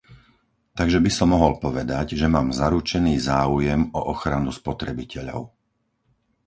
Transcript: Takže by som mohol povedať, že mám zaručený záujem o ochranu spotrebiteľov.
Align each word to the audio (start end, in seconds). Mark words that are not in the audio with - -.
Takže 0.79 0.97
by 1.05 1.11
som 1.17 1.27
mohol 1.33 1.53
povedať, 1.65 2.07
že 2.21 2.25
mám 2.35 2.47
zaručený 2.61 3.15
záujem 3.31 3.81
o 3.97 4.01
ochranu 4.13 4.49
spotrebiteľov. 4.59 5.41